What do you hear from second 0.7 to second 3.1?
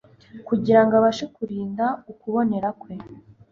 ngo abashe kurinda ukubonera kwe